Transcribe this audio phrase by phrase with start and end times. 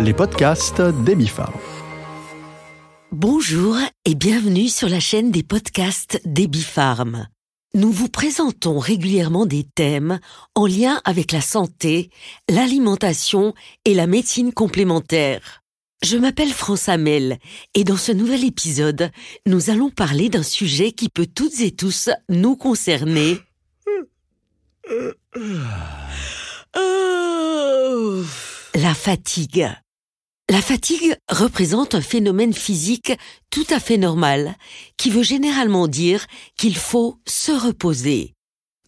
[0.00, 1.54] les podcasts d'Amy Farm.
[3.12, 7.26] Bonjour et bienvenue sur la chaîne des podcasts d'Eby Farm.
[7.74, 10.18] Nous vous présentons régulièrement des thèmes
[10.54, 12.10] en lien avec la santé,
[12.48, 13.54] l'alimentation
[13.84, 15.62] et la médecine complémentaire.
[16.02, 17.38] Je m'appelle France Hamel
[17.74, 19.10] et dans ce nouvel épisode,
[19.46, 23.38] nous allons parler d'un sujet qui peut toutes et tous nous concerner.
[28.74, 29.66] La fatigue.
[30.48, 33.12] La fatigue représente un phénomène physique
[33.50, 34.56] tout à fait normal,
[34.96, 36.24] qui veut généralement dire
[36.56, 38.34] qu'il faut se reposer.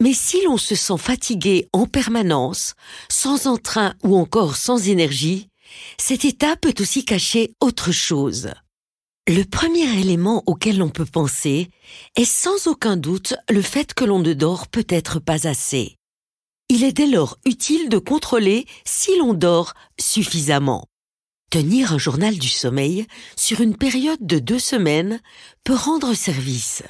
[0.01, 2.75] Mais si l'on se sent fatigué en permanence,
[3.09, 5.49] sans entrain ou encore sans énergie,
[5.99, 8.51] cet état peut aussi cacher autre chose.
[9.27, 11.71] Le premier élément auquel l'on peut penser
[12.15, 15.97] est sans aucun doute le fait que l'on ne dort peut-être pas assez.
[16.71, 20.88] Il est dès lors utile de contrôler si l'on dort suffisamment.
[21.51, 25.19] Tenir un journal du sommeil sur une période de deux semaines
[25.65, 26.83] peut rendre service.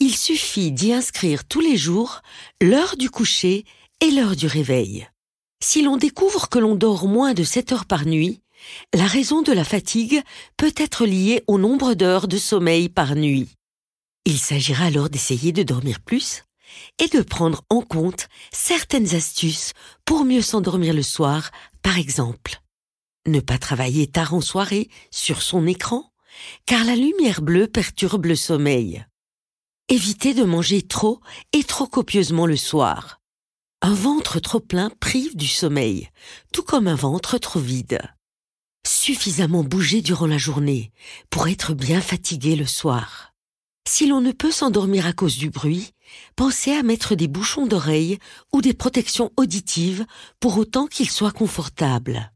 [0.00, 2.22] Il suffit d'y inscrire tous les jours
[2.60, 3.64] l'heure du coucher
[4.00, 5.08] et l'heure du réveil.
[5.62, 8.42] Si l'on découvre que l'on dort moins de 7 heures par nuit,
[8.92, 10.20] la raison de la fatigue
[10.56, 13.48] peut être liée au nombre d'heures de sommeil par nuit.
[14.24, 16.42] Il s'agira alors d'essayer de dormir plus
[16.98, 19.72] et de prendre en compte certaines astuces
[20.04, 22.63] pour mieux s'endormir le soir, par exemple.
[23.26, 26.12] Ne pas travailler tard en soirée sur son écran,
[26.66, 29.04] car la lumière bleue perturbe le sommeil.
[29.88, 31.20] Éviter de manger trop
[31.52, 33.20] et trop copieusement le soir.
[33.80, 36.10] Un ventre trop plein prive du sommeil,
[36.52, 38.00] tout comme un ventre trop vide.
[38.86, 40.92] Suffisamment bouger durant la journée
[41.30, 43.32] pour être bien fatigué le soir.
[43.86, 45.92] Si l'on ne peut s'endormir à cause du bruit,
[46.36, 48.18] pensez à mettre des bouchons d'oreilles
[48.52, 50.06] ou des protections auditives
[50.40, 52.33] pour autant qu'ils soient confortables.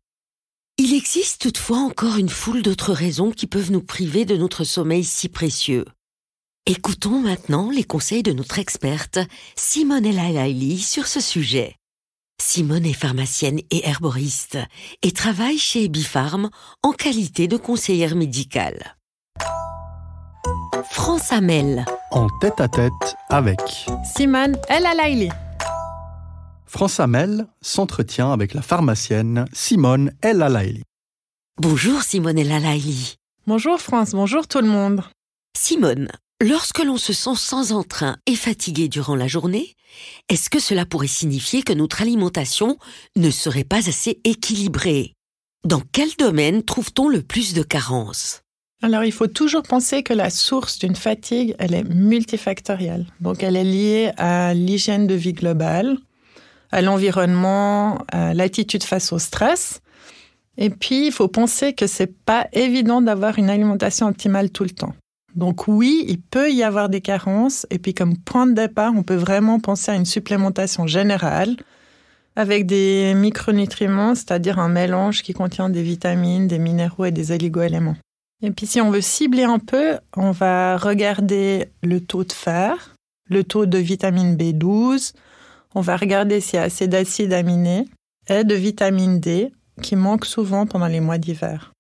[0.81, 5.03] Il existe toutefois encore une foule d'autres raisons qui peuvent nous priver de notre sommeil
[5.03, 5.85] si précieux.
[6.67, 9.19] Écoutons maintenant les conseils de notre experte
[9.57, 11.75] Simone Elaili sur ce sujet.
[12.41, 14.57] Simone est pharmacienne et herboriste
[15.03, 16.49] et travaille chez Ebifarm
[16.85, 18.97] en qualité de conseillère médicale.
[20.93, 21.85] France Amel.
[22.13, 23.59] En tête à tête avec
[24.17, 25.29] Simone El Alaili.
[26.69, 30.83] France Hamel s'entretient avec la pharmacienne Simone El Alaili.
[31.57, 33.15] Bonjour Simone El Alaili.
[33.47, 35.03] Bonjour France, bonjour tout le monde.
[35.57, 36.09] Simone,
[36.43, 39.73] lorsque l'on se sent sans entrain et fatigué durant la journée,
[40.29, 42.77] est-ce que cela pourrait signifier que notre alimentation
[43.17, 45.15] ne serait pas assez équilibrée?
[45.65, 48.43] Dans quel domaine trouve-t-on le plus de carences?
[48.83, 53.07] Alors il faut toujours penser que la source d'une fatigue, elle est multifactorielle.
[53.21, 55.99] Donc elle est liée à l'hygiène de vie globale,
[56.71, 59.81] à l'environnement, à l'attitude face au stress.
[60.57, 64.71] Et puis, il faut penser que c'est pas évident d'avoir une alimentation optimale tout le
[64.71, 64.95] temps.
[65.35, 67.67] Donc oui, il peut y avoir des carences.
[67.71, 71.57] Et puis comme point de départ, on peut vraiment penser à une supplémentation générale
[72.35, 77.97] avec des micronutriments, c'est-à-dire un mélange qui contient des vitamines, des minéraux et des oligoéléments.
[78.43, 82.95] Et puis si on veut cibler un peu, on va regarder le taux de fer,
[83.29, 85.13] le taux de vitamine B12,
[85.75, 87.87] on va regarder s'il y a assez d'acides aminés
[88.29, 89.53] et de vitamine D
[89.83, 91.73] qui manquent souvent pendant les mois d'hiver.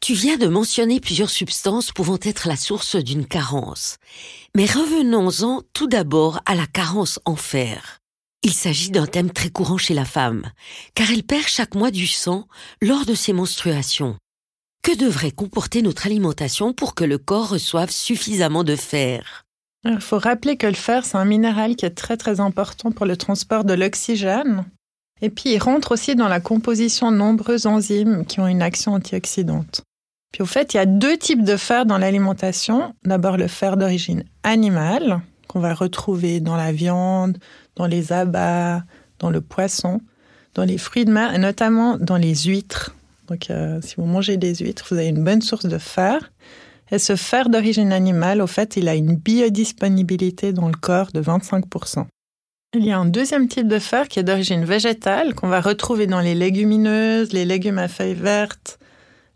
[0.00, 3.96] Tu viens de mentionner plusieurs substances pouvant être la source d'une carence.
[4.54, 8.00] Mais revenons-en tout d'abord à la carence en fer.
[8.42, 10.50] Il s'agit d'un thème très courant chez la femme,
[10.94, 12.46] car elle perd chaque mois du sang
[12.82, 14.18] lors de ses menstruations.
[14.82, 19.43] Que devrait comporter notre alimentation pour que le corps reçoive suffisamment de fer?
[19.84, 23.06] Il faut rappeler que le fer, c'est un minéral qui est très très important pour
[23.06, 24.64] le transport de l'oxygène.
[25.20, 28.94] Et puis il rentre aussi dans la composition de nombreuses enzymes qui ont une action
[28.94, 29.82] antioxydante.
[30.32, 32.94] Puis au fait, il y a deux types de fer dans l'alimentation.
[33.04, 37.38] D'abord le fer d'origine animale, qu'on va retrouver dans la viande,
[37.76, 38.82] dans les abats,
[39.18, 40.00] dans le poisson,
[40.54, 42.94] dans les fruits de mer et notamment dans les huîtres.
[43.28, 46.32] Donc euh, si vous mangez des huîtres, vous avez une bonne source de fer.
[46.90, 51.22] Et ce fer d'origine animale, au fait, il a une biodisponibilité dans le corps de
[51.22, 52.06] 25%.
[52.76, 56.06] Il y a un deuxième type de fer qui est d'origine végétale, qu'on va retrouver
[56.06, 58.78] dans les légumineuses, les légumes à feuilles vertes,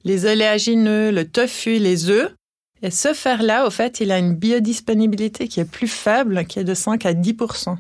[0.05, 2.35] les oléagineux, le tofu, les œufs.
[2.83, 6.65] Et ce fer-là, au fait, il a une biodisponibilité qui est plus faible, qui est
[6.65, 7.77] de 5 à 10%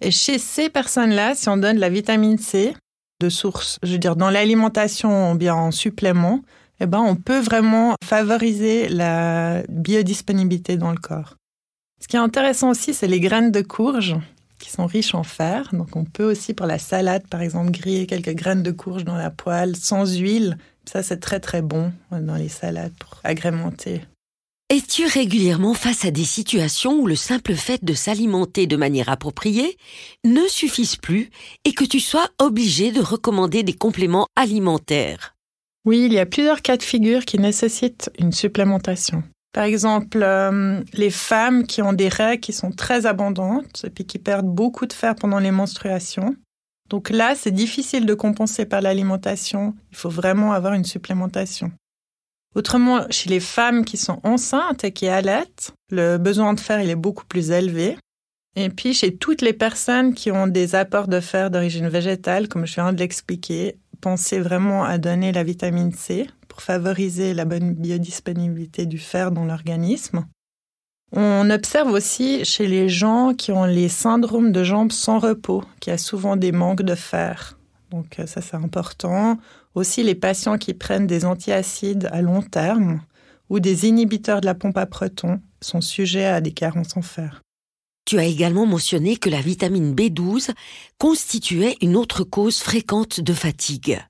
[0.00, 2.74] Et chez ces personnes-là, si on donne la vitamine C
[3.20, 6.40] de source, je veux dire dans l'alimentation ou bien en supplément,
[6.80, 11.36] eh ben on peut vraiment favoriser la biodisponibilité dans le corps.
[12.00, 14.16] Ce qui est intéressant aussi, c'est les graines de courge
[14.58, 15.70] qui sont riches en fer.
[15.72, 19.16] Donc on peut aussi pour la salade, par exemple, griller quelques graines de courge dans
[19.16, 24.02] la poêle sans huile Ça, c'est très très bon dans les salades pour agrémenter.
[24.70, 29.78] Es-tu régulièrement face à des situations où le simple fait de s'alimenter de manière appropriée
[30.26, 31.30] ne suffise plus
[31.64, 35.37] et que tu sois obligé de recommander des compléments alimentaires?
[35.84, 39.22] Oui, il y a plusieurs cas de figure qui nécessitent une supplémentation.
[39.52, 44.04] Par exemple, euh, les femmes qui ont des règles qui sont très abondantes et puis
[44.04, 46.36] qui perdent beaucoup de fer pendant les menstruations.
[46.90, 49.74] Donc là, c'est difficile de compenser par l'alimentation.
[49.90, 51.72] Il faut vraiment avoir une supplémentation.
[52.54, 56.90] Autrement, chez les femmes qui sont enceintes et qui allaitent, le besoin de fer il
[56.90, 57.96] est beaucoup plus élevé.
[58.56, 62.66] Et puis chez toutes les personnes qui ont des apports de fer d'origine végétale, comme
[62.66, 67.74] je viens de l'expliquer, pensez vraiment à donner la vitamine C pour favoriser la bonne
[67.74, 70.26] biodisponibilité du fer dans l'organisme.
[71.12, 75.90] On observe aussi chez les gens qui ont les syndromes de jambes sans repos, qui
[75.90, 77.58] a souvent des manques de fer.
[77.90, 79.38] Donc ça c'est important.
[79.74, 83.00] Aussi les patients qui prennent des antiacides à long terme
[83.48, 87.40] ou des inhibiteurs de la pompe à protons sont sujets à des carences en fer.
[88.08, 90.52] Tu as également mentionné que la vitamine B12
[90.96, 94.00] constituait une autre cause fréquente de fatigue.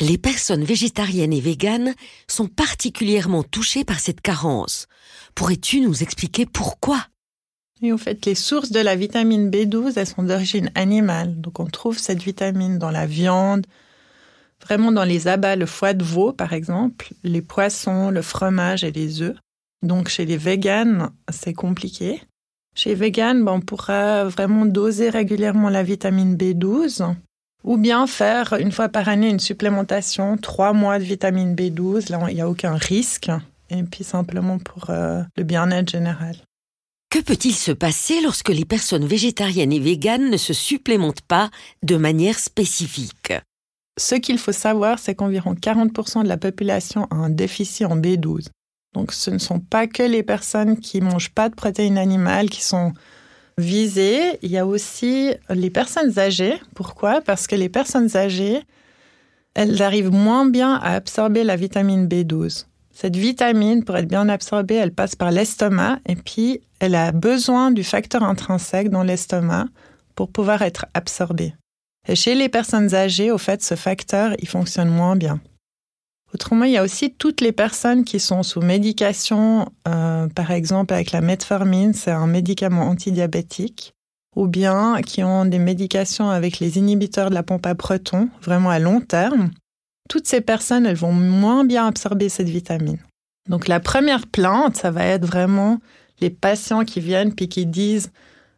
[0.00, 1.94] Les personnes végétariennes et véganes
[2.26, 4.86] sont particulièrement touchées par cette carence.
[5.34, 7.06] Pourrais-tu nous expliquer pourquoi?
[7.82, 11.40] Au fait, les sources de la vitamine B12, elles sont d'origine animale.
[11.40, 13.66] Donc on trouve cette vitamine dans la viande,
[14.60, 18.92] vraiment dans les abats, le foie de veau par exemple, les poissons, le fromage et
[18.92, 19.38] les œufs.
[19.82, 22.20] Donc chez les véganes, c'est compliqué.
[22.78, 27.12] Chez véganes, ben, on pourra vraiment doser régulièrement la vitamine B12
[27.64, 32.08] ou bien faire une fois par année une supplémentation, trois mois de vitamine B12.
[32.08, 33.32] Là, il n'y a aucun risque.
[33.70, 36.36] Et puis simplement pour euh, le bien-être général.
[37.10, 41.50] Que peut-il se passer lorsque les personnes végétariennes et véganes ne se supplémentent pas
[41.82, 43.32] de manière spécifique?
[43.98, 48.50] Ce qu'il faut savoir, c'est qu'environ 40% de la population a un déficit en B12.
[48.98, 52.64] Donc ce ne sont pas que les personnes qui mangent pas de protéines animales qui
[52.64, 52.92] sont
[53.56, 56.60] visées, il y a aussi les personnes âgées.
[56.74, 57.20] Pourquoi?
[57.20, 58.60] Parce que les personnes âgées,
[59.54, 62.66] elles arrivent moins bien à absorber la vitamine B12.
[62.90, 67.70] Cette vitamine, pour être bien absorbée, elle passe par l'estomac et puis elle a besoin
[67.70, 69.66] du facteur intrinsèque dans l'estomac
[70.16, 71.54] pour pouvoir être absorbée.
[72.08, 75.38] Et chez les personnes âgées, au fait, ce facteur, il fonctionne moins bien.
[76.34, 80.92] Autrement, il y a aussi toutes les personnes qui sont sous médication, euh, par exemple
[80.92, 83.94] avec la metformine, c'est un médicament antidiabétique,
[84.36, 88.70] ou bien qui ont des médications avec les inhibiteurs de la pompe à protons, vraiment
[88.70, 89.50] à long terme.
[90.08, 92.98] Toutes ces personnes, elles vont moins bien absorber cette vitamine.
[93.48, 95.78] Donc la première plainte, ça va être vraiment
[96.20, 98.10] les patients qui viennent puis qui disent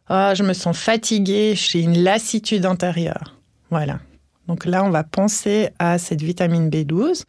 [0.07, 3.37] ah, je me sens fatiguée, j'ai une lassitude intérieure.
[3.69, 3.99] Voilà.
[4.47, 7.23] Donc là, on va penser à cette vitamine B12.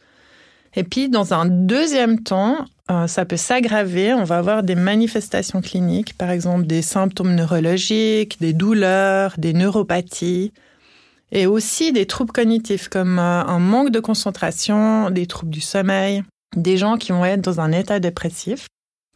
[0.75, 4.13] Et puis, dans un deuxième temps, euh, ça peut s'aggraver.
[4.13, 10.51] On va avoir des manifestations cliniques, par exemple des symptômes neurologiques, des douleurs, des neuropathies,
[11.31, 16.23] et aussi des troubles cognitifs comme euh, un manque de concentration, des troubles du sommeil,
[16.55, 18.67] des gens qui vont être dans un état dépressif.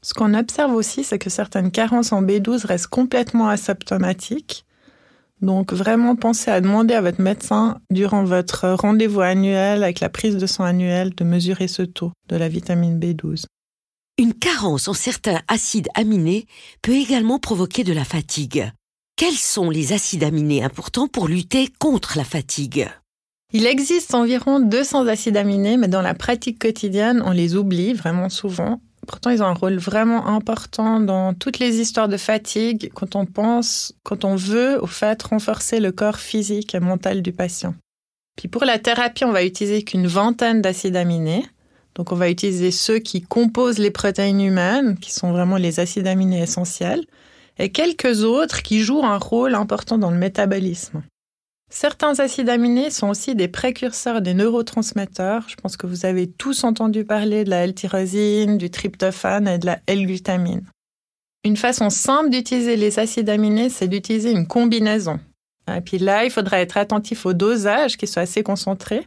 [0.04, 4.64] Ce qu'on observe aussi, c'est que certaines carences en B12 restent complètement asymptomatiques
[5.42, 10.38] donc vraiment pensez à demander à votre médecin durant votre rendez-vous annuel avec la prise
[10.38, 13.46] de sang annuelle de mesurer ce taux de la vitamine B12.
[14.20, 16.48] Une carence en certains acides aminés
[16.82, 18.72] peut également provoquer de la fatigue.
[19.16, 22.90] Quels sont les acides aminés importants pour lutter contre la fatigue?
[23.54, 28.30] Il existe environ 200 acides aminés, mais dans la pratique quotidienne, on les oublie vraiment
[28.30, 33.16] souvent Pourtant, ils ont un rôle vraiment important dans toutes les histoires de fatigue quand
[33.16, 37.74] on pense, quand on veut, fait, renforcer le corps physique et mental du patient.
[38.36, 41.46] Puis pour la thérapie, on va utiliser qu'une vingtaine d'acides aminés.
[41.96, 46.06] Donc, on va utiliser ceux qui composent les protéines humaines, qui sont vraiment les acides
[46.06, 47.04] aminés essentiels,
[47.58, 51.02] et quelques autres qui jouent un rôle important dans le métabolisme.
[51.70, 55.50] Certains acides aminés sont aussi des précurseurs des neurotransmetteurs.
[55.50, 59.66] Je pense que vous avez tous entendu parler de la L-tyrosine, du tryptophane et de
[59.66, 60.66] la L-glutamine.
[61.44, 65.20] Une façon simple d'utiliser les acides aminés, c'est d'utiliser une combinaison.
[65.74, 69.06] Et puis là, il faudra être attentif au dosage qui soit assez concentré.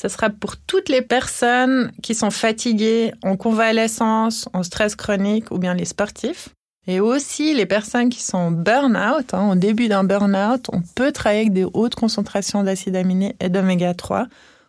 [0.00, 5.58] Ce sera pour toutes les personnes qui sont fatiguées, en convalescence, en stress chronique ou
[5.58, 6.50] bien les sportifs.
[6.86, 11.42] Et aussi, les personnes qui sont burn-out, hein, au début d'un burn-out, on peut travailler
[11.42, 14.28] avec des hautes concentrations d'acides aminés et d'oméga 3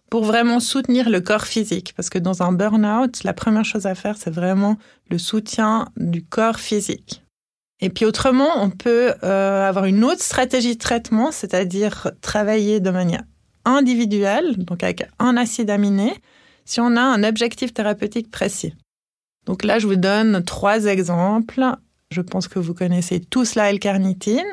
[0.09, 1.93] pour vraiment soutenir le corps physique.
[1.95, 4.77] Parce que dans un burn-out, la première chose à faire, c'est vraiment
[5.11, 7.23] le soutien du corps physique.
[7.79, 12.89] Et puis autrement, on peut euh, avoir une autre stratégie de traitement, c'est-à-dire travailler de
[12.89, 13.23] manière
[13.65, 16.15] individuelle, donc avec un acide aminé,
[16.65, 18.73] si on a un objectif thérapeutique précis.
[19.45, 21.61] Donc là, je vous donne trois exemples.
[22.11, 24.45] Je pense que vous connaissez tous la L-carnitine.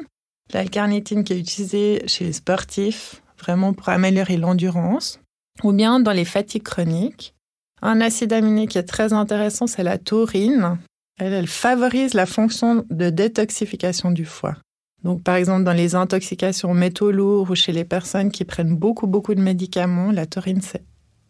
[0.52, 5.18] Qui est utilisée chez les sportifs, vraiment pour améliorer l'endurance,
[5.62, 7.34] ou bien dans les fatigues chroniques.
[7.80, 10.78] Un acide aminé qui est très intéressant, c'est la taurine.
[11.18, 14.56] Elle, elle favorise la fonction de détoxification du foie.
[15.02, 19.06] Donc, par exemple, dans les intoxications métaux lourds ou chez les personnes qui prennent beaucoup,
[19.06, 20.84] beaucoup de médicaments, la taurine, c'est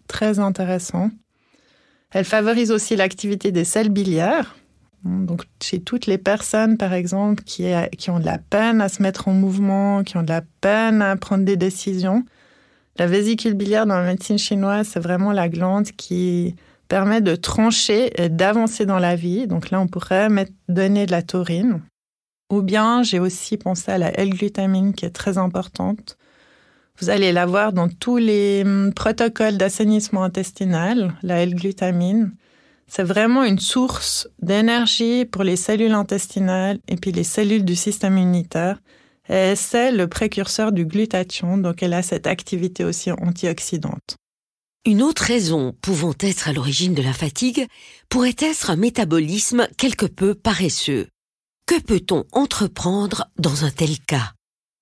[0.07, 1.11] très intéressant.
[2.11, 4.57] Elle favorise aussi l'activité des selles biliaires.
[5.05, 7.67] Donc, chez toutes les personnes, par exemple, qui,
[7.99, 11.03] qui ont de la peine à se mettre en mouvement, qui ont de la peine
[11.03, 12.25] à prendre des décisions,
[12.97, 16.55] la vésicule biliaire dans la médecine chinoise, c'est vraiment la glande qui
[16.89, 19.47] permet de trancher et d'avancer dans la vie.
[19.47, 20.29] Donc là, on pourrait
[20.69, 21.83] donner de la taurine.
[22.53, 26.17] Ou bien, j'ai aussi pensé à la L-glutamine qui est très importante.
[27.01, 32.33] Vous allez la voir dans tous les hum, protocoles d'assainissement intestinal, la L-glutamine.
[32.87, 38.19] C'est vraiment une source d'énergie pour les cellules intestinales et puis les cellules du système
[38.19, 38.81] immunitaire.
[39.29, 44.17] Et c'est le précurseur du glutathion, donc elle a cette activité aussi antioxydante.
[44.87, 47.67] Une autre raison pouvant être à l'origine de la fatigue
[48.11, 51.09] pourrait être un métabolisme quelque peu paresseux.
[51.67, 54.33] Que peut-on entreprendre dans un tel cas?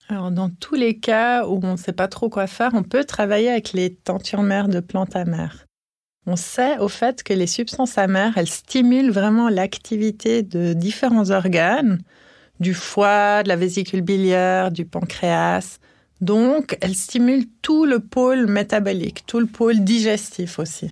[0.09, 3.04] Alors, dans tous les cas où on ne sait pas trop quoi faire, on peut
[3.04, 5.66] travailler avec les tentures mères de plantes amères.
[6.26, 12.00] On sait au fait que les substances amères, elles stimulent vraiment l'activité de différents organes,
[12.60, 15.78] du foie, de la vésicule biliaire, du pancréas.
[16.20, 20.88] Donc, elles stimulent tout le pôle métabolique, tout le pôle digestif aussi.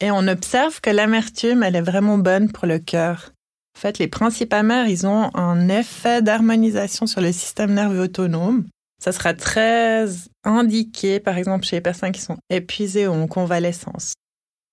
[0.00, 3.32] Et on observe que l'amertume, elle est vraiment bonne pour le cœur.
[3.76, 8.66] En fait, les principes amers, ils ont un effet d'harmonisation sur le système nerveux autonome.
[9.02, 10.06] Ça sera très
[10.44, 14.12] indiqué, par exemple, chez les personnes qui sont épuisées ou en convalescence.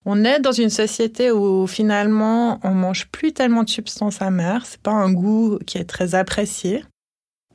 [0.06, 4.66] On est dans une société où finalement on mange plus tellement de substances amères.
[4.66, 6.84] C'est pas un goût qui est très apprécié.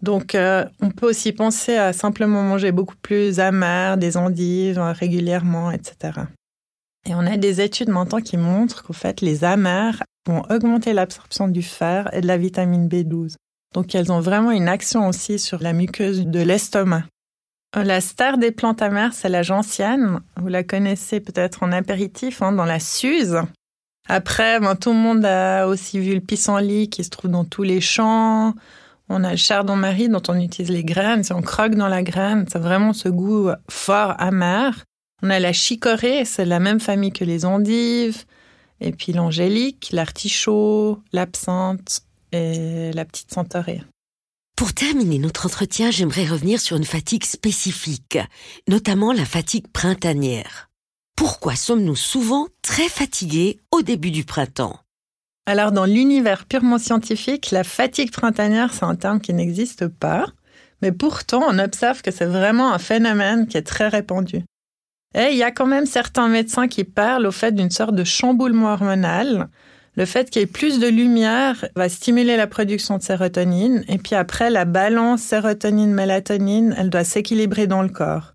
[0.00, 4.92] Donc, euh, on peut aussi penser à simplement manger beaucoup plus amer, des endives euh,
[4.92, 6.20] régulièrement, etc.
[7.04, 11.48] Et on a des études maintenant qui montrent qu'en fait, les amers vont augmenter l'absorption
[11.48, 13.34] du fer et de la vitamine B12.
[13.74, 17.04] Donc elles ont vraiment une action aussi sur la muqueuse de l'estomac.
[17.76, 20.20] La star des plantes amères, c'est la gentiane.
[20.36, 23.38] Vous la connaissez peut-être en apéritif, hein, dans la Suze.
[24.08, 27.62] Après, ben, tout le monde a aussi vu le pissenlit qui se trouve dans tous
[27.62, 28.54] les champs.
[29.10, 31.24] On a le chardon-marie dont on utilise les graines.
[31.24, 34.84] Si on croque dans la graine, c'est vraiment ce goût fort amer.
[35.22, 38.24] On a la chicorée, c'est la même famille que les endives.
[38.80, 42.00] Et puis l'angélique, l'artichaut, l'absinthe
[42.32, 43.82] et la petite centaurée.
[44.58, 48.18] Pour terminer notre entretien, j'aimerais revenir sur une fatigue spécifique,
[48.66, 50.68] notamment la fatigue printanière.
[51.14, 54.76] Pourquoi sommes-nous souvent très fatigués au début du printemps?
[55.46, 60.26] Alors dans l'univers purement scientifique, la fatigue printanière, c'est un terme qui n'existe pas,
[60.82, 64.42] mais pourtant on observe que c'est vraiment un phénomène qui est très répandu.
[65.14, 68.02] Et il y a quand même certains médecins qui parlent au fait d'une sorte de
[68.02, 69.50] chamboulement hormonal.
[69.98, 73.84] Le fait qu'il y ait plus de lumière va stimuler la production de sérotonine.
[73.88, 78.32] Et puis après, la balance sérotonine-mélatonine, elle doit s'équilibrer dans le corps.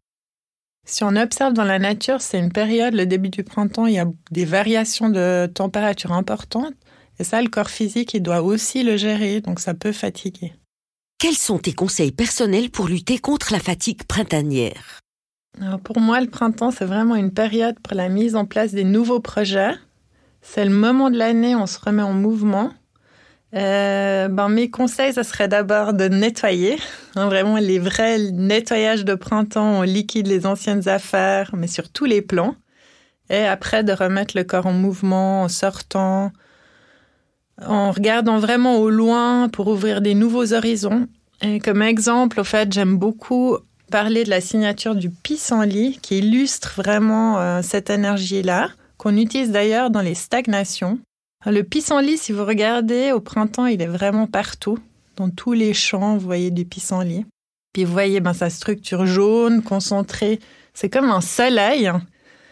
[0.86, 4.00] Si on observe dans la nature, c'est une période, le début du printemps, il y
[4.00, 6.74] a des variations de température importantes.
[7.17, 10.51] Et ça, le corps physique, il doit aussi le gérer, donc ça peut fatiguer.
[11.17, 15.00] Quels sont tes conseils personnels pour lutter contre la fatigue printanière?
[15.86, 19.22] Pour moi, le printemps, c'est vraiment une période pour la mise en place des nouveaux
[19.22, 19.75] projets.
[20.44, 22.72] C'est le moment de l'année, on se remet en mouvement.
[23.56, 26.78] Euh, ben, mes conseils, ce serait d'abord de nettoyer.
[27.16, 32.06] Hein, vraiment, les vrais nettoyages de printemps, on liquide les anciennes affaires, mais sur tous
[32.06, 32.56] les plans.
[33.30, 36.32] Et après, de remettre le corps en mouvement, en sortant,
[37.64, 41.08] en regardant vraiment au loin pour ouvrir des nouveaux horizons.
[41.44, 43.58] Et comme exemple, au fait, j'aime beaucoup
[43.92, 48.70] parler de la signature du pissenlit qui illustre vraiment euh, cette énergie-là,
[49.04, 50.98] qu'on utilise d'ailleurs dans les stagnations.
[51.46, 54.80] Le pissenlit, si vous regardez au printemps, il est vraiment partout.
[55.18, 57.26] Dans tous les champs, vous voyez du pissenlit.
[57.74, 60.40] Puis vous voyez ben, sa structure jaune, concentrée.
[60.74, 61.92] C'est comme un soleil.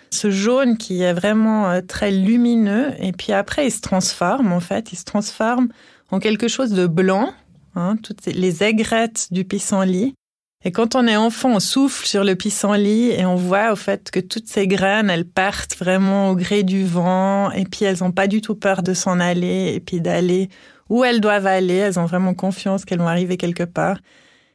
[0.09, 2.91] Ce jaune qui est vraiment euh, très lumineux.
[2.99, 4.91] Et puis après, il se transforme, en fait.
[4.91, 5.69] Il se transforme
[6.11, 7.33] en quelque chose de blanc.
[7.75, 10.15] Hein, toutes les aigrettes du pissenlit.
[10.63, 14.11] Et quand on est enfant, on souffle sur le pissenlit et on voit au fait
[14.11, 18.11] que toutes ces graines, elles partent vraiment au gré du vent et puis elles n'ont
[18.11, 20.49] pas du tout peur de s'en aller et puis d'aller
[20.89, 21.75] où elles doivent aller.
[21.75, 23.97] Elles ont vraiment confiance qu'elles vont arriver quelque part.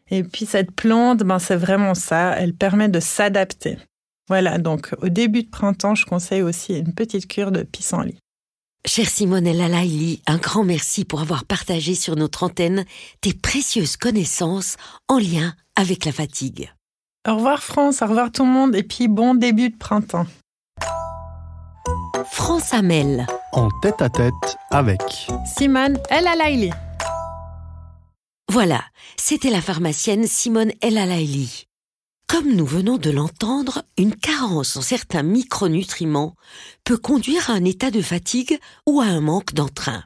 [0.08, 2.36] Et puis cette plante, ben c'est vraiment ça.
[2.38, 3.76] Elle permet de s'adapter.
[4.28, 8.18] Voilà, donc au début de printemps, je conseille aussi une petite cure de pissenlit.
[8.86, 12.84] Chère Simone Lalaili, un grand merci pour avoir partagé sur notre antenne
[13.20, 14.76] tes précieuses connaissances
[15.08, 16.72] en lien avec la fatigue.
[17.28, 20.26] Au revoir France, au revoir tout le monde et puis bon début de printemps.
[22.30, 23.26] France Amel.
[23.52, 24.32] En tête à tête
[24.70, 25.00] avec
[25.58, 26.70] Simone El Alaili.
[28.48, 28.84] Voilà,
[29.16, 31.65] c'était la pharmacienne Simone El Alaili.
[32.28, 36.34] Comme nous venons de l'entendre, une carence en certains micronutriments
[36.84, 40.04] peut conduire à un état de fatigue ou à un manque d'entrain.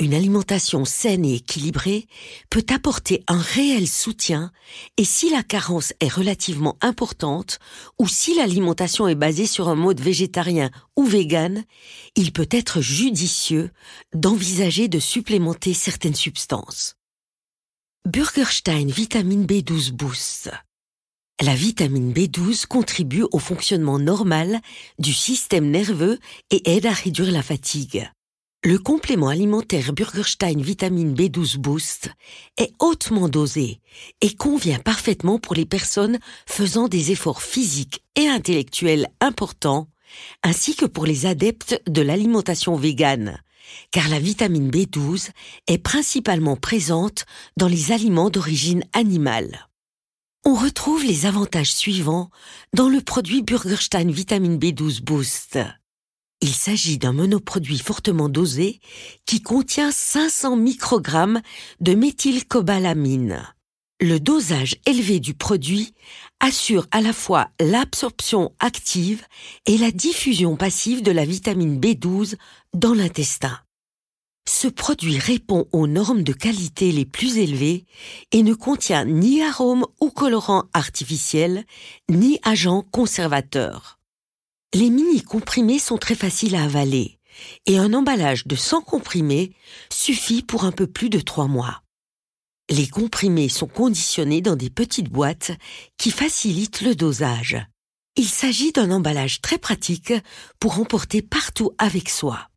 [0.00, 2.08] Une alimentation saine et équilibrée
[2.50, 4.50] peut apporter un réel soutien
[4.96, 7.60] et si la carence est relativement importante
[8.00, 11.62] ou si l'alimentation est basée sur un mode végétarien ou vegan,
[12.16, 13.70] il peut être judicieux
[14.12, 16.96] d'envisager de supplémenter certaines substances.
[18.04, 20.50] Burgerstein Vitamine B12 Boost
[21.42, 24.60] la vitamine B12 contribue au fonctionnement normal
[24.98, 26.18] du système nerveux
[26.50, 28.08] et aide à réduire la fatigue.
[28.62, 32.10] Le complément alimentaire Burgerstein Vitamine B12 Boost
[32.56, 33.80] est hautement dosé
[34.22, 39.88] et convient parfaitement pour les personnes faisant des efforts physiques et intellectuels importants,
[40.42, 43.38] ainsi que pour les adeptes de l'alimentation végane,
[43.90, 45.28] car la vitamine B12
[45.66, 47.26] est principalement présente
[47.58, 49.68] dans les aliments d'origine animale.
[50.46, 52.28] On retrouve les avantages suivants
[52.74, 55.58] dans le produit Burgerstein Vitamine B12 Boost.
[56.42, 58.80] Il s'agit d'un monoproduit fortement dosé
[59.24, 61.40] qui contient 500 microgrammes
[61.80, 63.42] de méthylcobalamine.
[64.02, 65.94] Le dosage élevé du produit
[66.40, 69.24] assure à la fois l'absorption active
[69.64, 72.34] et la diffusion passive de la vitamine B12
[72.74, 73.63] dans l'intestin.
[74.46, 77.86] Ce produit répond aux normes de qualité les plus élevées
[78.30, 81.64] et ne contient ni arômes ou colorants artificiels,
[82.10, 83.98] ni agents conservateurs.
[84.74, 87.18] Les mini-comprimés sont très faciles à avaler
[87.66, 89.52] et un emballage de 100 comprimés
[89.90, 91.82] suffit pour un peu plus de 3 mois.
[92.70, 95.52] Les comprimés sont conditionnés dans des petites boîtes
[95.98, 97.58] qui facilitent le dosage.
[98.16, 100.12] Il s'agit d'un emballage très pratique
[100.60, 102.48] pour emporter partout avec soi.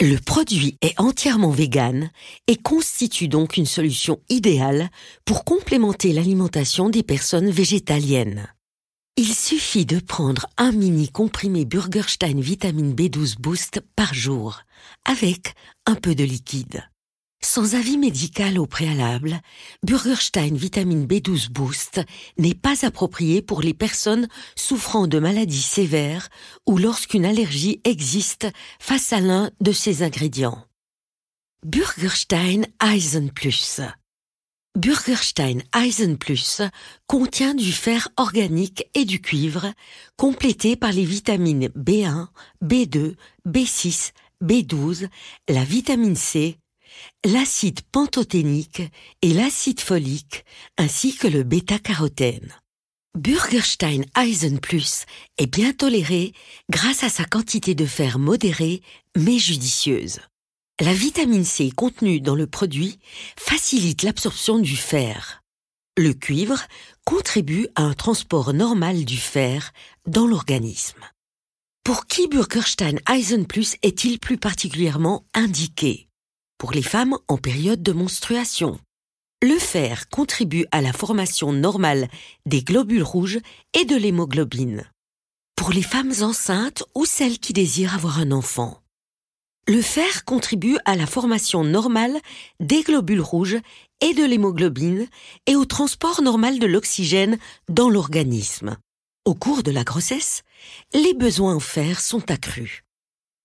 [0.00, 2.12] Le produit est entièrement vegan
[2.46, 4.90] et constitue donc une solution idéale
[5.24, 8.46] pour complémenter l'alimentation des personnes végétaliennes.
[9.16, 14.60] Il suffit de prendre un mini comprimé Burgerstein Vitamine B12 Boost par jour,
[15.04, 16.84] avec un peu de liquide.
[17.40, 19.40] Sans avis médical au préalable,
[19.84, 22.00] Burgerstein Vitamine B12 Boost
[22.36, 26.28] n'est pas approprié pour les personnes souffrant de maladies sévères
[26.66, 28.48] ou lorsqu'une allergie existe
[28.80, 30.64] face à l'un de ces ingrédients.
[31.64, 33.80] Burgerstein Eisen Plus
[34.76, 36.62] Burgerstein Eisen Plus
[37.06, 39.72] contient du fer organique et du cuivre,
[40.16, 42.28] complété par les vitamines B1,
[42.64, 43.14] B2,
[43.46, 45.08] B6, B12,
[45.48, 46.58] la vitamine C,
[47.24, 48.82] l'acide pantothénique
[49.22, 50.44] et l'acide folique,
[50.76, 52.54] ainsi que le bêta-carotène.
[53.16, 55.04] Burgerstein Eisen Plus
[55.38, 56.32] est bien toléré
[56.70, 58.82] grâce à sa quantité de fer modérée
[59.16, 60.20] mais judicieuse.
[60.80, 63.00] La vitamine C contenue dans le produit
[63.36, 65.42] facilite l'absorption du fer.
[65.96, 66.62] Le cuivre
[67.04, 69.72] contribue à un transport normal du fer
[70.06, 71.04] dans l'organisme.
[71.82, 76.07] Pour qui Burgerstein Eisen Plus est-il plus particulièrement indiqué?
[76.58, 78.78] Pour les femmes en période de menstruation.
[79.42, 82.08] Le fer contribue à la formation normale
[82.44, 83.38] des globules rouges
[83.72, 84.90] et de l'hémoglobine.
[85.54, 88.82] Pour les femmes enceintes ou celles qui désirent avoir un enfant.
[89.68, 92.18] Le fer contribue à la formation normale
[92.58, 93.58] des globules rouges
[94.00, 95.06] et de l'hémoglobine
[95.46, 98.76] et au transport normal de l'oxygène dans l'organisme.
[99.24, 100.42] Au cours de la grossesse,
[100.94, 102.82] les besoins en fer sont accrus.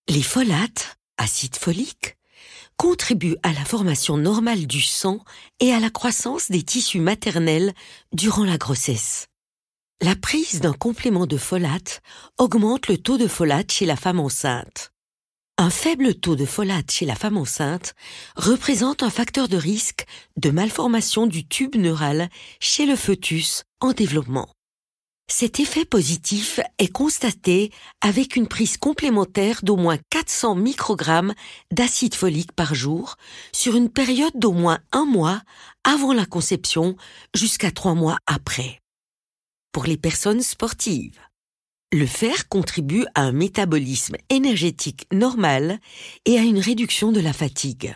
[0.07, 2.15] Les folates, acide folique,
[2.77, 5.19] contribue à la formation normale du sang
[5.59, 7.73] et à la croissance des tissus maternels
[8.11, 9.27] durant la grossesse.
[10.01, 12.01] La prise d'un complément de folate
[12.37, 14.91] augmente le taux de folate chez la femme enceinte.
[15.57, 17.93] Un faible taux de folate chez la femme enceinte
[18.35, 20.05] représente un facteur de risque
[20.35, 24.49] de malformation du tube neural chez le fœtus en développement.
[25.27, 31.33] Cet effet positif est constaté avec une prise complémentaire d'au moins 400 microgrammes
[31.71, 33.15] d'acide folique par jour
[33.51, 35.41] sur une période d'au moins un mois
[35.83, 36.95] avant la conception
[37.33, 38.81] jusqu'à trois mois après.
[39.71, 41.19] Pour les personnes sportives,
[41.91, 45.79] le fer contribue à un métabolisme énergétique normal
[46.25, 47.95] et à une réduction de la fatigue.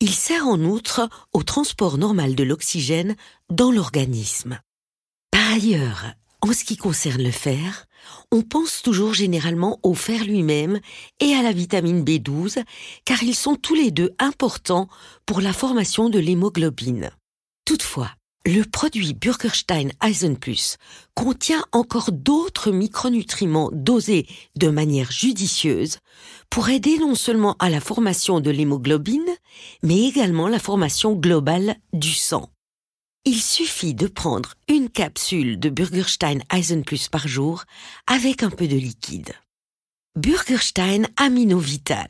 [0.00, 3.16] Il sert en outre au transport normal de l'oxygène
[3.50, 4.60] dans l'organisme.
[5.30, 7.86] Par ailleurs, en ce qui concerne le fer,
[8.32, 10.80] on pense toujours généralement au fer lui-même
[11.20, 12.62] et à la vitamine B12,
[13.04, 14.88] car ils sont tous les deux importants
[15.26, 17.10] pour la formation de l'hémoglobine.
[17.64, 18.10] Toutefois,
[18.46, 20.78] le produit Burgerstein Eisen Plus
[21.14, 24.26] contient encore d'autres micronutriments dosés
[24.56, 25.98] de manière judicieuse
[26.48, 29.28] pour aider non seulement à la formation de l'hémoglobine,
[29.82, 32.50] mais également la formation globale du sang.
[33.26, 37.64] Il suffit de prendre une capsule de Burgerstein Eisen Plus par jour
[38.06, 39.34] avec un peu de liquide.
[40.16, 42.08] Burgerstein Aminovital.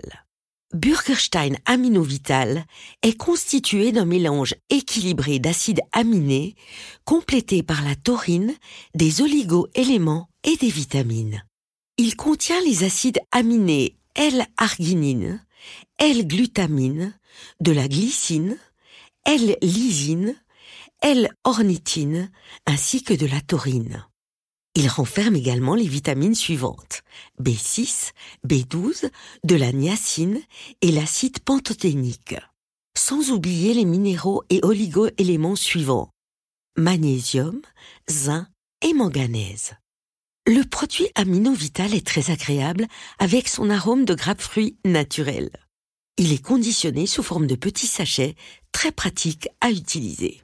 [0.72, 2.64] Burgerstein Aminovital
[3.02, 6.54] est constitué d'un mélange équilibré d'acides aminés
[7.04, 8.54] complété par la taurine,
[8.94, 11.42] des oligo-éléments et des vitamines.
[11.96, 15.44] Il contient les acides aminés L-arginine,
[15.98, 17.18] L-glutamine,
[17.60, 18.56] de la glycine,
[19.24, 20.36] L-lysine,
[21.02, 22.30] L-ornithine
[22.66, 24.06] ainsi que de la taurine.
[24.74, 27.02] Il renferme également les vitamines suivantes
[27.42, 28.12] B6,
[28.46, 29.10] B12,
[29.44, 30.40] de la niacine
[30.82, 32.36] et l'acide pantothénique.
[32.96, 36.10] Sans oublier les minéraux et oligo-éléments suivants
[36.76, 37.60] magnésium,
[38.08, 38.46] zinc
[38.82, 39.74] et manganèse.
[40.46, 42.86] Le produit aminovital est très agréable
[43.18, 45.50] avec son arôme de grappe-fruit naturel.
[46.16, 48.34] Il est conditionné sous forme de petits sachets,
[48.72, 50.42] très pratique à utiliser.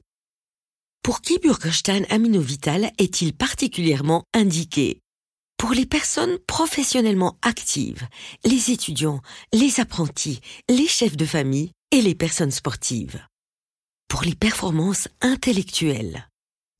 [1.06, 5.02] Pour qui Burgerstein Aminovital est-il particulièrement indiqué?
[5.56, 8.08] Pour les personnes professionnellement actives,
[8.44, 9.20] les étudiants,
[9.52, 13.24] les apprentis, les chefs de famille et les personnes sportives.
[14.08, 16.28] Pour les performances intellectuelles,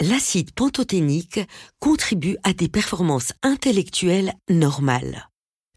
[0.03, 1.39] l'acide pantothénique
[1.79, 5.29] contribue à des performances intellectuelles normales.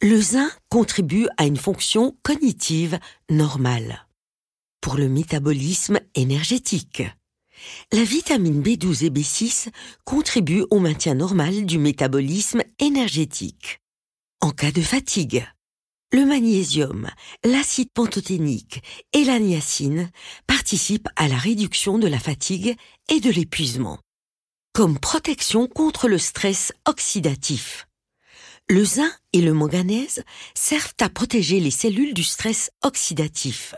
[0.02, 2.98] Le zinc contribue à une fonction cognitive
[3.30, 4.08] normale.
[4.82, 7.04] Pour le métabolisme énergétique,
[7.92, 9.70] la vitamine B12 et B6
[10.06, 13.80] contribuent au maintien normal du métabolisme énergétique.
[14.42, 15.46] En cas de fatigue,
[16.12, 17.08] le magnésium,
[17.44, 18.82] l'acide pantothénique
[19.14, 20.10] et la niacine
[20.48, 22.76] participent à la réduction de la fatigue
[23.10, 24.00] et de l'épuisement.
[24.74, 27.88] Comme protection contre le stress oxydatif.
[28.68, 30.24] Le zinc et le manganèse
[30.56, 33.76] servent à protéger les cellules du stress oxydatif.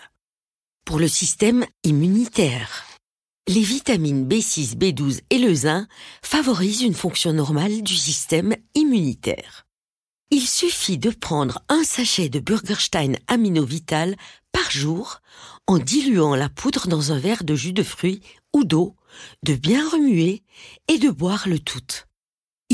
[0.86, 2.86] Pour le système immunitaire,
[3.52, 5.86] les vitamines B6, B12 et le zinc
[6.24, 9.68] favorisent une fonction normale du système immunitaire.
[10.30, 14.16] Il suffit de prendre un sachet de Burgerstein Aminovital
[14.54, 15.20] par jour
[15.68, 18.22] en diluant la poudre dans un verre de jus de fruits
[18.54, 18.96] ou d'eau,
[19.44, 20.44] de bien remuer
[20.88, 21.82] et de boire le tout.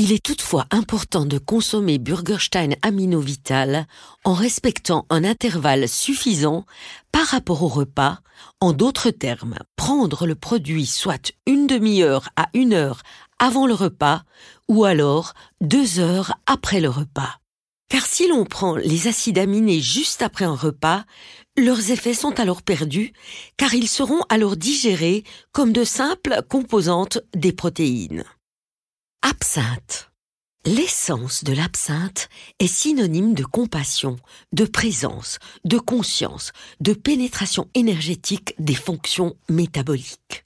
[0.00, 3.88] Il est toutefois important de consommer Burgerstein Aminovital
[4.22, 6.66] en respectant un intervalle suffisant
[7.10, 8.20] par rapport au repas.
[8.60, 13.02] En d'autres termes, prendre le produit soit une demi-heure à une heure
[13.40, 14.22] avant le repas
[14.68, 17.40] ou alors deux heures après le repas.
[17.88, 21.06] Car si l'on prend les acides aminés juste après un repas,
[21.56, 23.12] leurs effets sont alors perdus,
[23.56, 28.22] car ils seront alors digérés comme de simples composantes des protéines.
[29.22, 30.10] Absinthe.
[30.64, 32.28] L'essence de l'absinthe
[32.60, 34.16] est synonyme de compassion,
[34.52, 40.44] de présence, de conscience, de pénétration énergétique des fonctions métaboliques.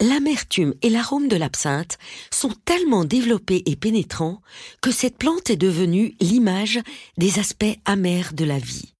[0.00, 1.98] L'amertume et l'arôme de l'absinthe
[2.32, 4.40] sont tellement développés et pénétrants
[4.80, 6.80] que cette plante est devenue l'image
[7.18, 8.94] des aspects amers de la vie.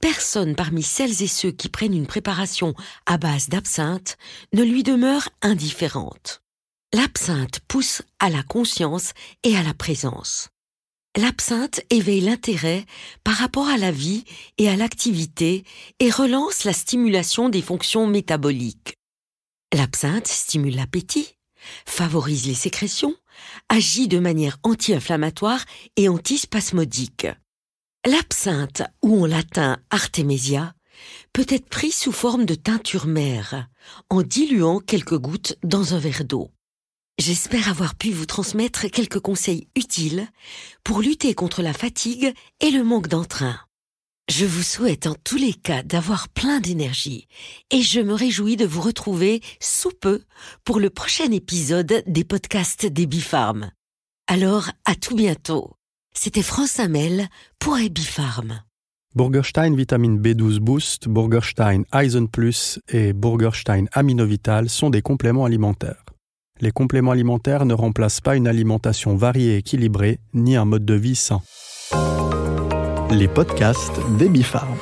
[0.00, 2.74] Personne parmi celles et ceux qui prennent une préparation
[3.06, 4.18] à base d'absinthe
[4.52, 6.42] ne lui demeure indifférente.
[6.94, 10.48] L'absinthe pousse à la conscience et à la présence.
[11.18, 12.86] L'absinthe éveille l'intérêt
[13.24, 14.24] par rapport à la vie
[14.56, 15.64] et à l'activité
[15.98, 18.94] et relance la stimulation des fonctions métaboliques.
[19.74, 21.36] L'absinthe stimule l'appétit,
[21.84, 23.14] favorise les sécrétions,
[23.68, 25.62] agit de manière anti-inflammatoire
[25.96, 27.26] et antispasmodique.
[28.06, 30.72] L'absinthe, ou en latin artemisia,
[31.34, 33.68] peut être pris sous forme de teinture mère,
[34.08, 36.50] en diluant quelques gouttes dans un verre d'eau.
[37.20, 40.28] J'espère avoir pu vous transmettre quelques conseils utiles
[40.84, 43.58] pour lutter contre la fatigue et le manque d'entrain.
[44.30, 47.26] Je vous souhaite en tous les cas d'avoir plein d'énergie
[47.72, 50.22] et je me réjouis de vous retrouver sous peu
[50.62, 53.72] pour le prochain épisode des podcasts des Bifarm.
[54.28, 55.72] Alors, à tout bientôt.
[56.14, 57.26] C'était France Hamel
[57.58, 58.62] pour Ebifarm.
[59.16, 66.04] Burgerstein Vitamine B12 Boost, Burgerstein Eisen Plus et Burgerstein Aminovital sont des compléments alimentaires
[66.60, 70.94] les compléments alimentaires ne remplacent pas une alimentation variée et équilibrée, ni un mode de
[70.94, 71.40] vie sain.
[73.10, 74.76] Les podcasts des Bifarm.